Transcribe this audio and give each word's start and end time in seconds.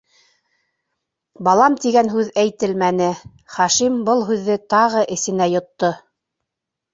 «Балам» 1.47 1.75
тигән 1.83 2.09
һүҙ 2.13 2.31
әйтелмәне, 2.43 3.09
Хашим 3.57 4.01
был 4.09 4.25
һүҙҙе 4.31 4.57
тағы 4.77 5.05
эсенә 5.19 5.49
йотто. 5.55 5.93